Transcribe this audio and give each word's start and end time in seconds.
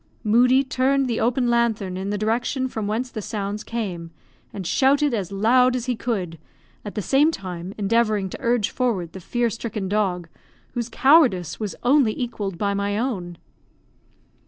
Moodie 0.23 0.63
turned 0.63 1.07
the 1.07 1.19
open 1.19 1.47
lanthorn 1.47 1.95
in 1.95 2.09
the 2.09 2.17
direction 2.17 2.67
from 2.67 2.87
whence 2.87 3.11
the 3.11 3.21
sounds 3.21 3.63
came, 3.63 4.09
and 4.51 4.65
shouted 4.65 5.13
as 5.13 5.31
loud 5.31 5.75
as 5.75 5.85
he 5.85 5.95
could, 5.95 6.39
at 6.83 6.95
the 6.95 7.03
same 7.03 7.29
time 7.29 7.71
endeavouring 7.77 8.27
to 8.31 8.37
urge 8.41 8.71
forward 8.71 9.13
the 9.13 9.19
fear 9.19 9.47
stricken 9.51 9.87
dog, 9.87 10.27
whose 10.73 10.89
cowardice 10.89 11.59
was 11.59 11.75
only 11.83 12.19
equalled 12.19 12.57
by 12.57 12.73
my 12.73 12.97
own. 12.97 13.37